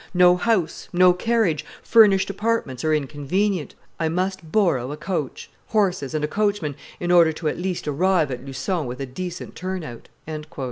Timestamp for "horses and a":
5.67-6.27